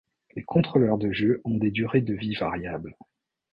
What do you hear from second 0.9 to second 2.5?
de jeux ont des durées de vie